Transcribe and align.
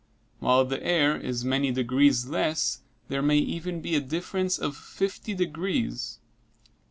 While 0.39 0.65
the 0.65 0.83
air 0.83 1.15
is 1.15 1.45
many 1.45 1.69
degrees 1.71 2.25
less, 2.25 2.81
there 3.07 3.21
may 3.21 3.37
even 3.37 3.81
be 3.81 3.93
a 3.93 4.01
difference 4.01 4.57
of 4.57 4.75
50 4.75 5.35
degrees. 5.35 6.17